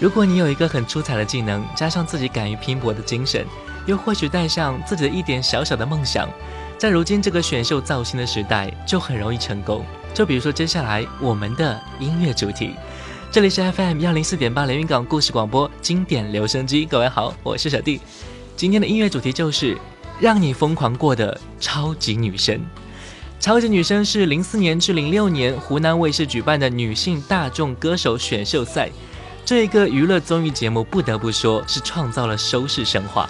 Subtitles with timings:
[0.00, 3.44] 如果你有一个很出彩的技能，加上自己敢于拼搏的精神，
[3.84, 6.28] 又或许带上自己的一点小小的梦想，
[6.78, 9.84] 在如今这个选秀造星的时代，就很容易成功。
[10.14, 12.76] 就比如说接下来我们的音乐主题，
[13.32, 18.00] 这里是 FM 幺零四点八连云港故事广播经典留声机，各位好，我是小弟。
[18.54, 19.76] 今天的音乐主题就是
[20.20, 22.64] 让你疯狂过的超级女神。
[23.40, 28.90] 超级女声是零四年至零六年湖南卫视举办的女性大众歌手选秀赛，
[29.48, 33.26] 这一个娱乐综艺节目不得不说是创造了收视神话。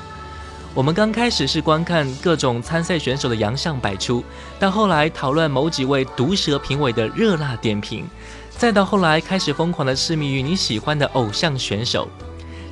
[0.75, 4.25] 我们刚开始是观看各种参赛选手的洋相百出，
[4.59, 8.05] 到后来讨论某几位毒舌评委的热辣点评，
[8.51, 12.09] 再到后来开始疯狂的痴迷于你喜欢的偶像选手，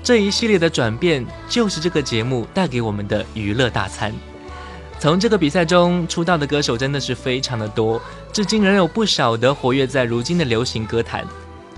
[0.02, 4.12] 这一系列的转变就是这个节目带给我们的娱乐大餐。
[4.98, 8.02] 从这个比赛中出道的歌手真的是非常的多，
[8.32, 11.24] 至今仍有不少的活跃在如今的流行歌坛。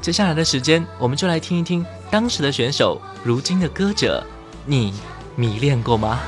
[0.00, 4.24] 接下来的时间，我们就来听一听当时的选手，如今的歌者，
[4.64, 4.94] 你
[5.36, 6.20] 迷恋过吗？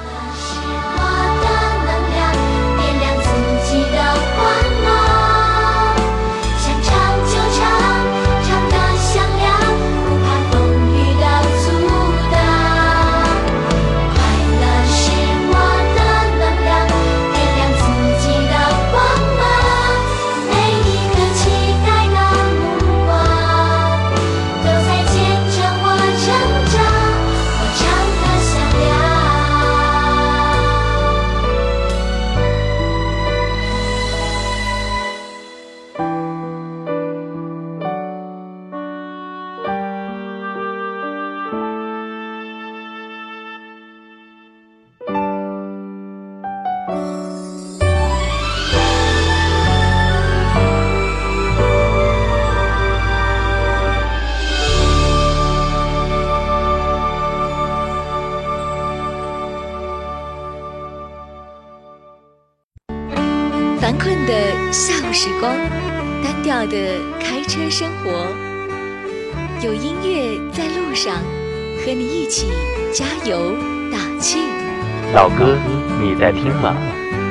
[75.12, 75.59] 老哥，
[76.00, 76.76] 你在听吗？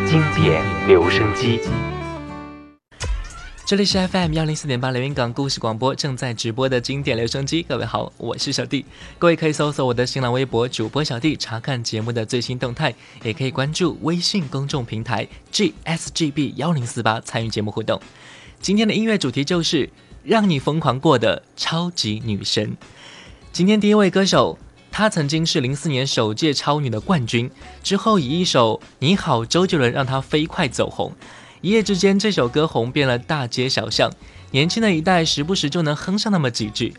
[0.05, 1.61] 经典留声机。
[3.65, 7.63] 这里是 FM 幺零四点八连云港故事广播正在直播的经典留声机。
[7.63, 8.83] 各位好，我是小弟。
[9.17, 18.01] 各位可以搜索我的新浪微博主播小弟，查看节目的最新动态，也可以关注微信公众平台 GSGB 幺零四八参与节目互动。
[18.59, 19.89] 今天的音乐主题就是。
[20.21, 22.75] 让你疯狂过的超级女神。
[23.53, 24.59] 今天第一位歌手，
[24.99, 27.49] 她曾经是零四年首届超女的冠军，
[27.81, 31.13] 之后以一首《你好周杰伦》让她飞快走红，
[31.61, 34.11] 一夜之间这首歌红遍了大街小巷，
[34.51, 36.93] 年轻的一代时不时就能哼上那么几句。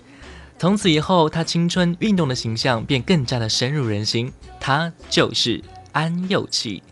[0.59, 4.33] 从此以后，她青春运动的形象便更加的深入人心。
[4.59, 5.63] 她就是
[5.93, 6.83] 安又琪。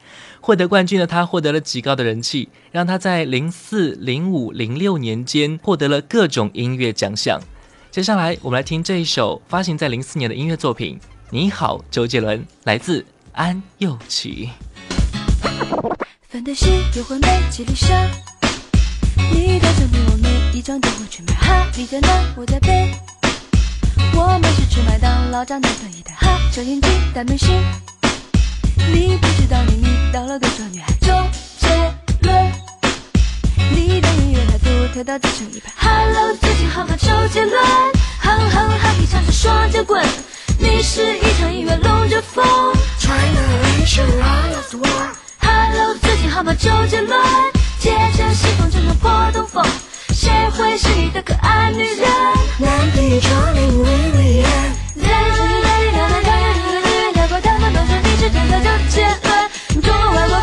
[0.43, 7.40] 获得冠军的她获得了极高的人气，让她在零四、零五、零六年间获得了各种音乐奖项。
[7.90, 10.96] 接下来，我们来听这一首发行在零四年的音乐作品
[11.31, 14.50] 《你好，周杰伦》，来自安又琪。
[16.29, 18.06] 范德西又会美，吉丽莎，
[19.32, 22.08] 你的照片我每一张都会去买哈，你在哪？
[22.37, 22.93] 我在北。
[24.14, 27.49] 我们是吃麦当劳长大的一代哈，小眼睛大明星。
[28.93, 30.93] 你不知道你迷倒了多少女孩？
[31.00, 31.12] 周
[31.58, 31.69] 杰
[32.20, 32.52] 伦，
[33.70, 35.72] 你的音乐太独特到自成一派。
[35.76, 36.94] Hello，最近好吗？
[36.99, 37.60] 周杰伦，
[38.20, 40.05] 哼哼哈，一唱着双截棍。
[40.58, 42.44] 你是一场音乐龙卷风。
[45.40, 46.55] Hello，最近好吗？
[46.55, 47.19] 周杰伦，
[47.78, 49.64] 借着西风乘着破东风。
[50.12, 52.08] 谁会是你的可爱女人？
[52.58, 53.84] 南地窗棂薇
[54.16, 54.49] 薇安。
[58.31, 60.37] 真的周杰伦，中国外国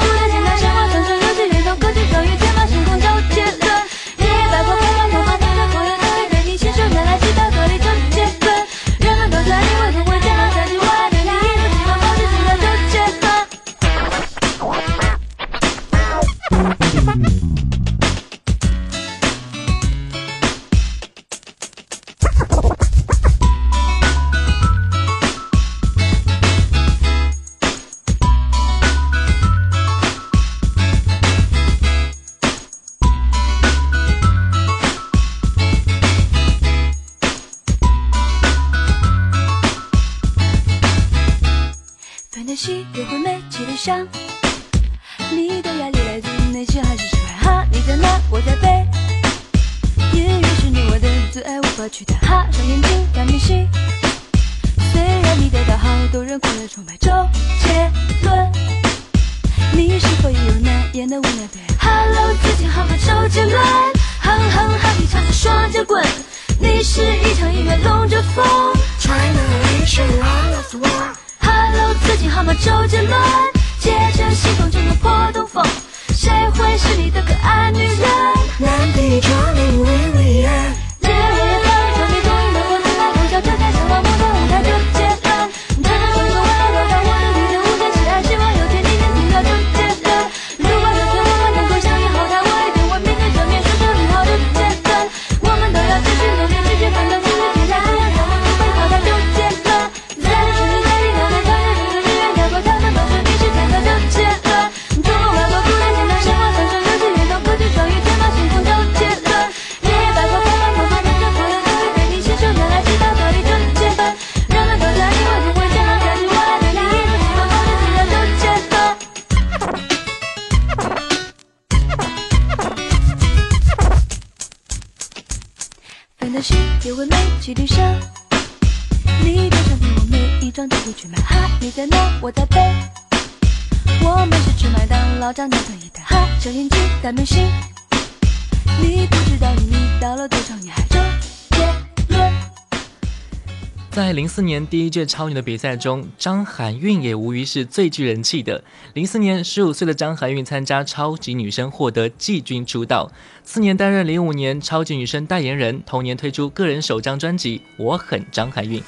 [143.92, 148.64] 在零四年第一届超女的比赛中，张含韵也无疑是最具人气的。
[148.94, 153.12] 零四年，十五岁的张含韵参加超级女声，获得季军出道。
[153.44, 158.80] 次年担任零五年超级女声代言人，同年推出个人首张专辑《我很张含韵》，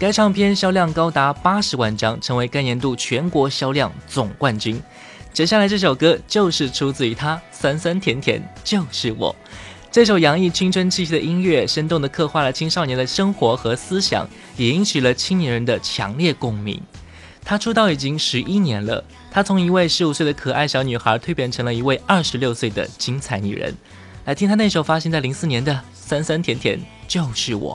[0.00, 4.82] 该唱片销量高达八十万张，成为该年度全国销量总冠军。
[5.32, 9.34] 接下来这首歌就是出自于她，酸酸甜甜就是我。
[9.90, 16.78] 这首洋溢青春气息的音乐，生动地刻画了青少年的生活和思想，也引起了青年人的强烈共鸣。
[17.42, 23.74] 她出道已经十一年了，她从一位十五岁的可爱小女孩蜕变成了一位二十六岁的精彩女人。
[24.26, 27.74] 来听她那首发行在零四年的《酸酸甜甜就是我》。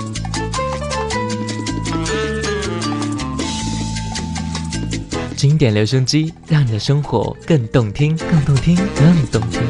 [5.61, 9.61] 典留声机，让你的生活更动听，更动听，更动听。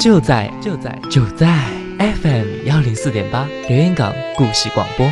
[0.00, 1.46] 就在就在就在
[1.98, 5.06] FM 幺零四点八留言港故事广播。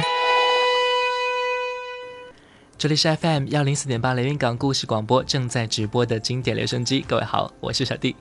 [2.78, 7.04] 这里是 FM 幺零四点八连云港故事广播正在直播的经典留声机。
[7.06, 8.16] 各位好，我是小弟。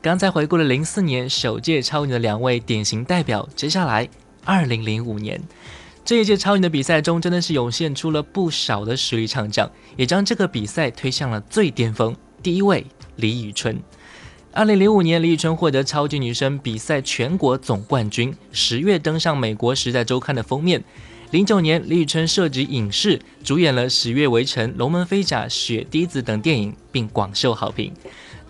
[0.00, 4.08] 刚才回顾了零四年首届超女的两位典型代表，接下来
[4.46, 5.38] 二零零五年。
[6.04, 12.14] 这一届超女的比赛中，真的是涌现出了不少的实力唱将，也将这个比赛推向了最巅峰。
[12.42, 13.80] 第一位，李宇春。
[14.50, 20.82] 二零零五年，李宇春获得超级女声比赛全国总冠军，十月登上美国《时代周刊》的封面。
[21.30, 27.92] 零九年，李宇春涉及影视，主演了《十月围城》《龙门飞甲》《雪滴子》等电影，并广受好评。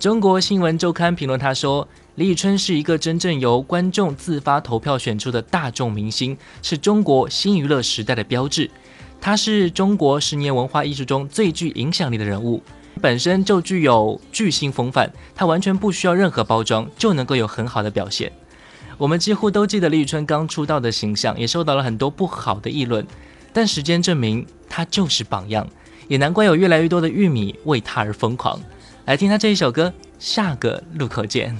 [0.01, 1.87] 中国新闻周刊评论他说。
[2.16, 8.71] 李宇春是一个真正由观众自发投票选出的大众明星，是中国新娱乐时代的标志。
[9.19, 12.62] 她是中国十年文化艺术中最具影响力的人物，
[13.00, 18.31] 本身就具有巨星风范，她完全不需要任何包装就能够有很好的表现。
[18.99, 23.07] 我们几乎都记得李宇春刚出道的形象，也受到了很多不好的议论，
[23.54, 25.66] 但时间证明她就是榜样，
[26.09, 28.61] 也难怪有越来越多的玉米为她而疯狂。
[29.05, 31.57] 来听他这一首歌，下个路口见。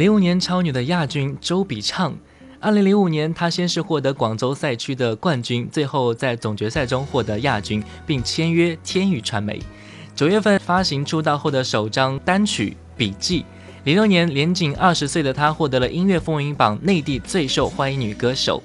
[0.00, 2.16] 零五年超女的亚军周笔畅，
[2.58, 9.60] 二零零五年她先是获得广州赛区的冠军，最后在总决赛中获得亚军，并签约天宇传媒。
[10.16, 13.42] 九月份发行出道后的首张单曲《笔记》。
[13.84, 18.62] 零六年年仅二十岁的她获得了音乐风云榜内地最受欢迎女歌手。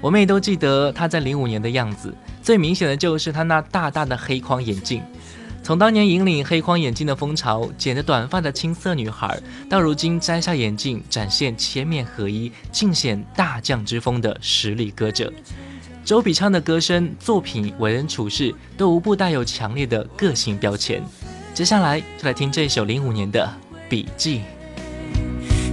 [0.00, 2.12] 我们也都记得她在零五年的样子，
[2.42, 5.00] 最明显的就是她那大大的黑框眼镜。
[5.64, 15.32] 从当年引领黑框眼镜的风潮，剪着短发的青涩女孩，到如今摘下眼镜，展现千面合一、尽显大将之风的实力歌者。
[16.04, 21.02] 周笔畅的歌声、作品、为人处事，都无不带有强烈的个性标签。
[21.54, 23.50] 接下来就来听这首零五年的
[23.88, 24.42] 《笔记》。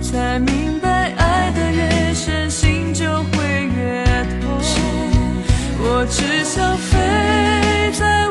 [0.01, 4.05] 才明白，爱的越深，心就会越
[4.39, 4.57] 痛。
[5.83, 8.29] 我只想飞在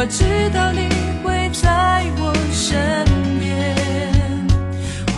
[0.00, 0.88] 我知道你
[1.24, 3.04] 会在我身
[3.40, 3.74] 边。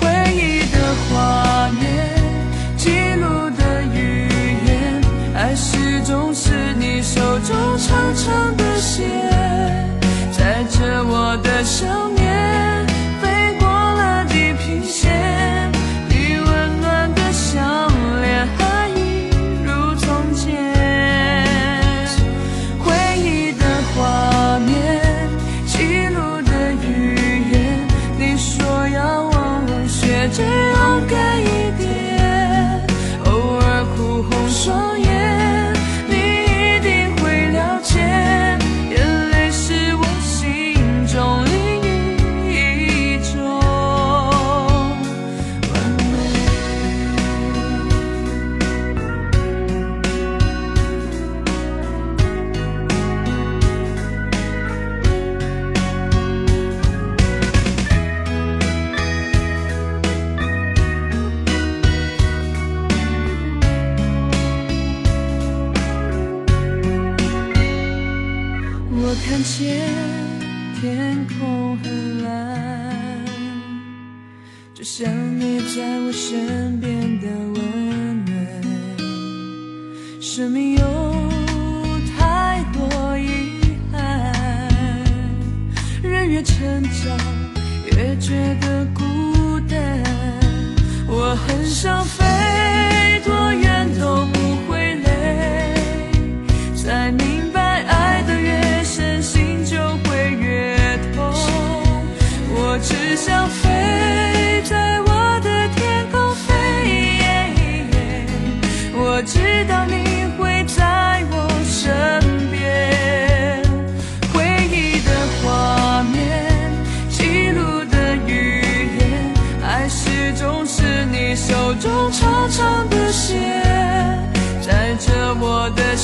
[0.00, 1.84] 回忆的画面，
[2.78, 2.88] 记
[3.20, 4.26] 录的语
[4.66, 5.02] 言，
[5.34, 9.06] 爱始终是你手中长长的线，
[10.32, 12.19] 载着我的想念，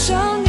[0.06, 0.45] 想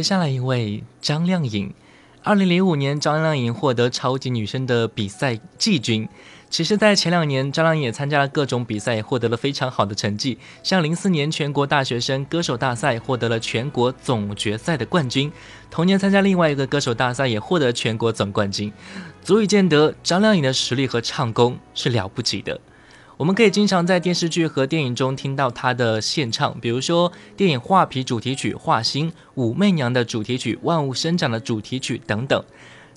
[0.00, 1.74] 接下来一位张靓颖，
[2.22, 6.08] 二零零五年张靓颖获得超级女声的比赛季军。
[6.48, 10.38] 其实，在前两年，张靓颖也参加了各种比赛，也获得了非常好的成绩。
[10.62, 15.30] 像零四年全国大学生歌手大赛获得了全国总决赛的冠军，
[15.70, 18.72] 同年参加另外一个歌手大赛也获得全国总冠军，
[19.22, 22.58] 足以见得张靓颖的实力和唱功是了不起的。
[23.20, 32.42] 我们可以经常在电视剧和电影中听到她的献唱，比如说电影《画皮》主题曲《画心》，《武媚娘》的主题曲《万物生长》的主题曲等等。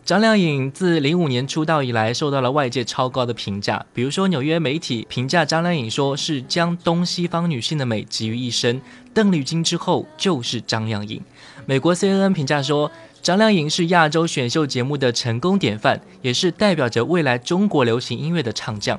[0.06, 8.82] 张靓颖自零五年出道以来，受到了外界超高的评价，比如说纽约媒体评价张靓颖说是将东西方女性的美集于一身，
[9.14, 11.22] 邓丽君之后就是张靓颖。
[11.66, 12.90] 美国 CNN 评价说，
[13.22, 18.98] 张靓颖是亚洲选秀节目的成功典范，也是代表着未来中国流行音乐的唱将。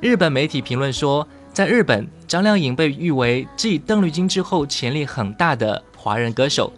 [0.00, 6.72] 日本媒体评论说，在日本，张靓颖被誉为继邓丽君之后潜力很大的华人歌手。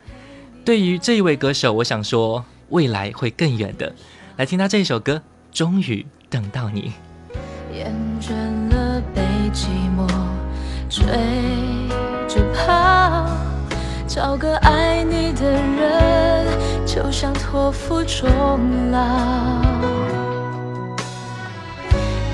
[0.64, 3.92] 对于这一位歌手，我想说，未来会更远的。
[4.36, 6.92] 来听他这一首歌，终于等到你。
[7.74, 8.32] 厌倦
[8.70, 9.20] 了被
[9.52, 10.06] 寂寞
[10.88, 11.04] 追
[12.28, 13.26] 着跑，
[14.06, 16.46] 找个爱你的人，
[16.86, 19.97] 就像托付终老。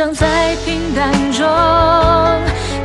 [0.00, 1.46] 想在平淡中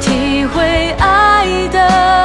[0.01, 2.24] 体会爱的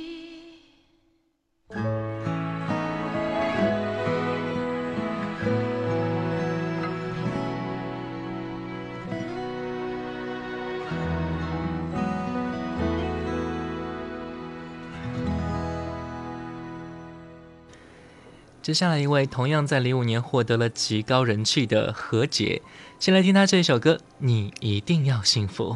[18.61, 22.61] 接下来一位同样在零五年获得了极高人气的何洁，
[22.99, 25.75] 先来听她这一首歌《你一定要幸福》。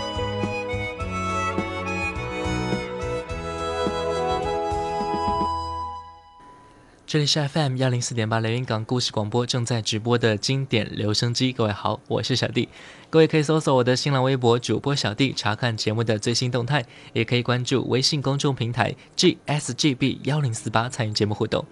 [7.11, 12.69] 这里是 FM 幺零四点八连云港故事广播正在直播的经典留声机，各位好，我是小弟。
[13.09, 21.65] 各位可以搜索我的新浪微博主播小弟，查看节目的最新动态，也可以关注微信公众平台 GSGB 幺零四八参与节目互动。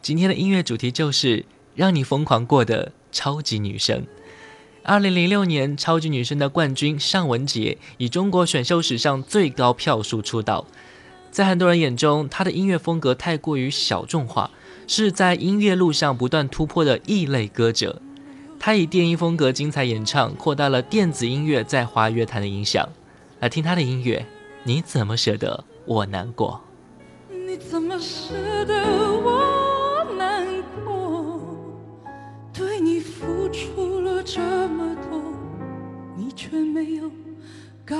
[0.00, 1.44] 今天的音乐主题就是
[1.74, 4.06] 让你疯狂过的超级女声。
[4.84, 10.64] 二零零六年超级女声的冠军尚雯婕以中国选秀史上最高票数出道，
[11.32, 14.52] 在很多人眼中，她的音乐风格太过于小众化。
[14.86, 18.00] 是在音乐路上不断突破的异类歌者，
[18.58, 22.88] 他以电音风格精彩演唱，扩大了电子音乐在华乐坛的影响。
[23.40, 24.24] 来听他的音乐，
[24.64, 26.60] 你怎么舍得我难过？
[27.28, 28.32] 你怎么舍
[28.64, 28.74] 得
[29.22, 30.46] 我难
[30.84, 31.40] 过？
[32.52, 35.20] 对你付出了这么多，
[36.16, 37.10] 你却没有
[37.84, 37.98] 感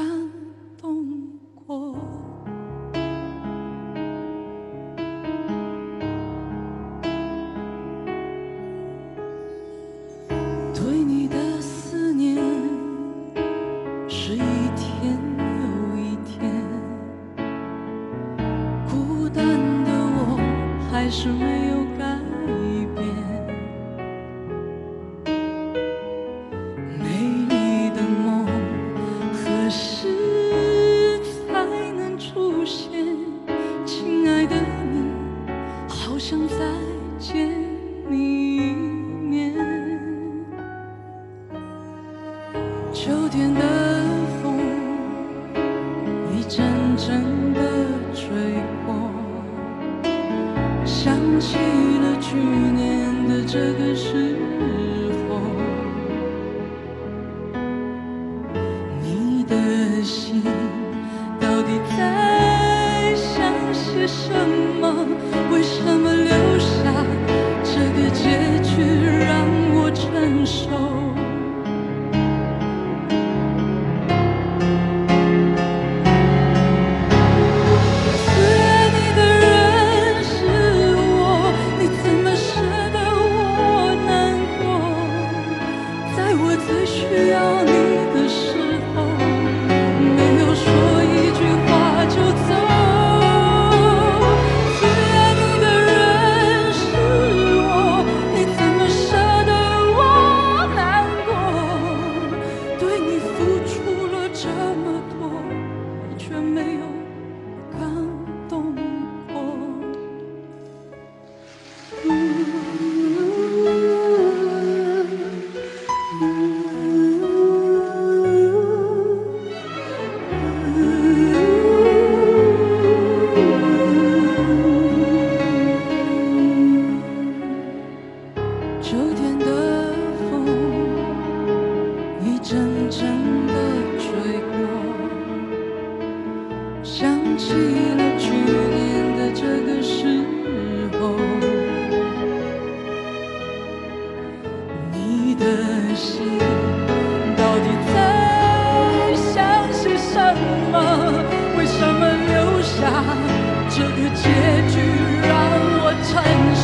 [156.17, 156.56] time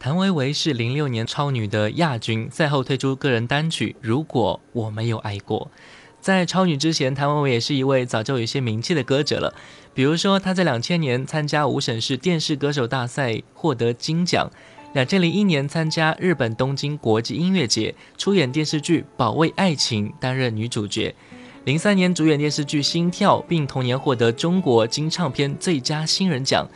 [0.00, 5.70] 谭维维是零六年超女的亚军，赛后推出个人单曲《如果我没有爱过》。
[6.22, 9.54] 在超女之前，谭维维也是一位早就有一些名气的歌者了。
[9.92, 14.50] 比如说，她在两千年参加五省市电视歌手大赛获得金奖，
[14.94, 21.14] 两千零一年参加日本东京国际音乐节，出演电视剧《保卫爱情》，担任女主角。
[21.64, 26.66] 零三年主演电视剧《心跳》，并同年获得中国金唱片最佳新人奖。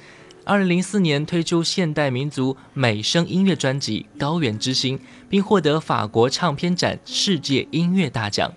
[0.47, 8.53] 二零零四年推出现代民族美声音乐专辑《高原之心》，并获得法国唱片展世界音乐大奖。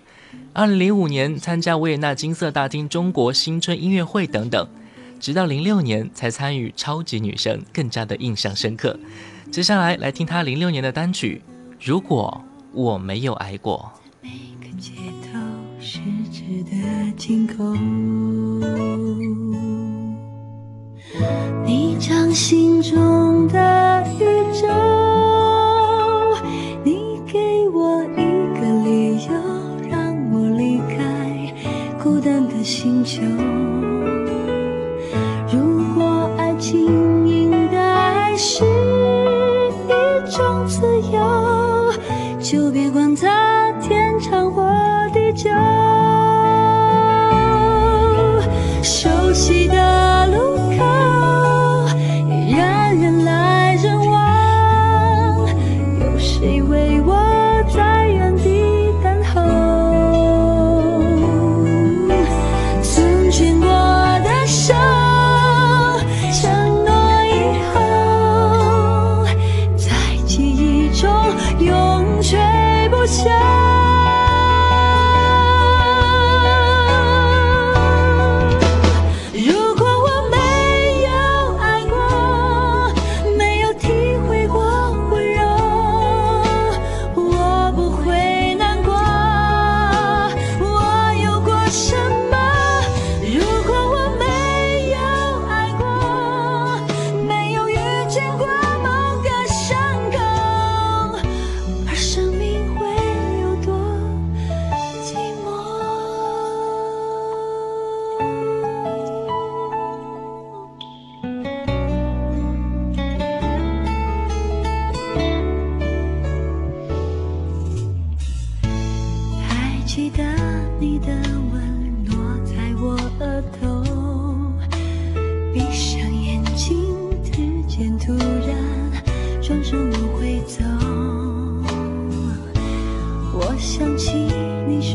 [0.52, 4.68] 二零零五年参加维也纳金色大厅中国新春音乐会等等，
[5.18, 8.98] 直到零六年才参与超级女声，更加的印象深刻。
[9.50, 11.40] 接下来来听她零六年的单曲
[11.82, 13.90] 《如果我没有爱过》。
[14.20, 14.28] 每
[14.60, 14.92] 个街
[15.32, 15.38] 头
[16.70, 18.60] 的惊恐，
[21.64, 24.66] 你掌心中的宇宙，
[26.84, 28.22] 你给我一
[28.58, 29.32] 个理由，
[29.90, 31.52] 让我离开
[32.02, 33.22] 孤单的星球。
[35.52, 41.92] 如果爱情应该是一种自由，
[42.40, 44.62] 就别管它天长或
[45.12, 45.50] 地久。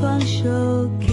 [0.03, 1.12] 双手。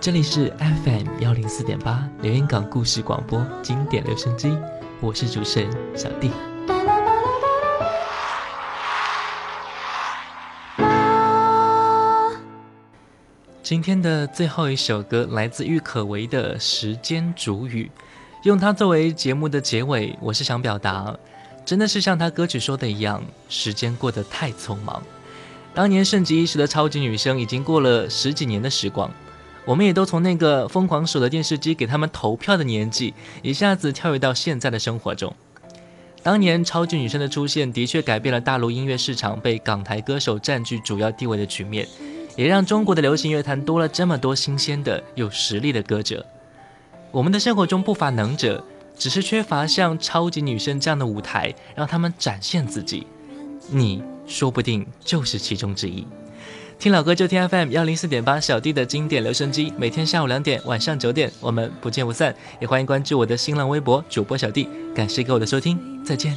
[0.00, 4.56] 这里是 FM 幺零四点八连云港故事广播经典留声机，
[4.98, 6.30] 我是主持人小弟。
[13.62, 17.90] 今天的最后一首歌来自郁可唯的《时间煮雨》，
[18.44, 21.14] 用它作为节目的结尾，我是想表达，
[21.66, 25.02] 真的是像他歌曲说的一样，时间过得太匆忙。
[25.74, 29.10] 当年盛极一时的超级女声，已经过了十几年的时光。
[29.64, 35.32] 我们也都从那个疯狂守着电视机给他们投票的年纪，一下子跳跃到现在的生活中。
[36.22, 41.86] 当年超级女声的出现，的确改变了大陆音乐市场被港台歌手占据主要地位的局面，
[42.36, 46.26] 也让中国的流行乐坛多了这么多新鲜的、有实力的歌者。
[47.10, 48.62] 我们的生活中不乏能者，
[48.96, 53.06] 只是缺乏像超级女声这样的舞台，让他们展现自己。
[53.70, 56.06] 你说不定就是其中之一。
[56.80, 62.34] 听老歌就听 FM 幺零四点八小弟的经典留声机，每天下午两点、晚上九点，我们不见不散。
[62.58, 66.34] 也欢迎关注我的新浪微博主播小弟，感谢各位的收听，再见。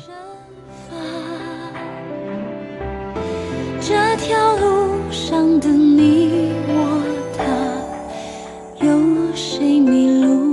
[3.79, 7.01] 这条路上的你我
[7.37, 10.52] 他，有谁迷路